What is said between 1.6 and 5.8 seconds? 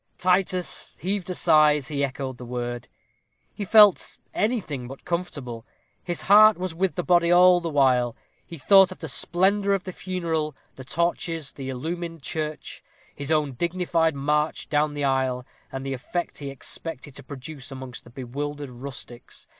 as he echoed the word. He felt anything but comfortable.